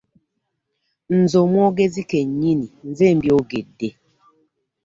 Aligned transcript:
Nze 1.17 1.35
omwogezi 1.45 2.01
kennyini 2.11 2.67
nze 2.89 3.07
mbyogedde. 3.15 3.89